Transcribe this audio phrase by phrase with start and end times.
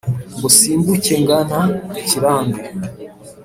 [0.37, 1.59] ngo nsimbuke ngana
[2.01, 2.59] ikirambi